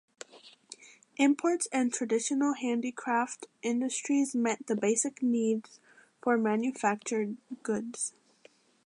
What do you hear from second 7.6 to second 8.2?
goods.